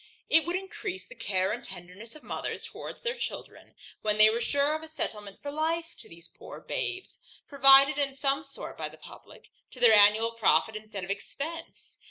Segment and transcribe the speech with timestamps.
[0.31, 4.41] It would encrease the care and tenderness of mothers towards their children, when they were
[4.41, 8.89] sure of a settlement for life to the poor babes, provided in some sort by
[8.89, 11.99] the publick, to their annual profit instead of expence.